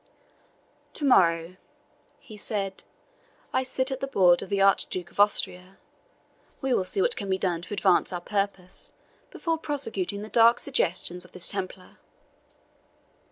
"To 0.95 1.05
morrow," 1.05 1.57
he 2.19 2.35
said, 2.35 2.81
"I 3.53 3.61
sit 3.61 3.91
at 3.91 3.99
the 3.99 4.07
board 4.07 4.41
of 4.41 4.49
the 4.49 4.59
Archduke 4.59 5.11
of 5.11 5.19
Austria. 5.19 5.77
We 6.59 6.73
will 6.73 6.83
see 6.85 7.03
what 7.03 7.15
can 7.15 7.29
be 7.29 7.37
done 7.37 7.61
to 7.61 7.73
advance 7.75 8.11
our 8.11 8.19
purpose 8.19 8.93
before 9.29 9.59
prosecuting 9.59 10.23
the 10.23 10.29
dark 10.29 10.57
suggestions 10.57 11.23
of 11.23 11.33
this 11.33 11.47
Templar." 11.47 11.99